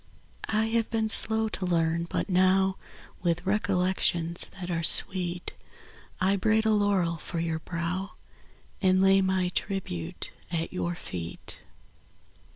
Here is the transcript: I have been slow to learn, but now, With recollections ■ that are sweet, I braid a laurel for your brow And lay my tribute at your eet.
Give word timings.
I 0.49 0.65
have 0.69 0.89
been 0.89 1.09
slow 1.09 1.47
to 1.49 1.63
learn, 1.67 2.07
but 2.09 2.27
now, 2.27 2.75
With 3.21 3.45
recollections 3.45 4.49
■ 4.55 4.59
that 4.59 4.71
are 4.71 4.81
sweet, 4.81 5.53
I 6.19 6.37
braid 6.37 6.65
a 6.65 6.71
laurel 6.71 7.17
for 7.17 7.39
your 7.39 7.59
brow 7.59 8.13
And 8.81 8.99
lay 8.99 9.21
my 9.21 9.49
tribute 9.49 10.31
at 10.51 10.73
your 10.73 10.97
eet. 11.13 11.59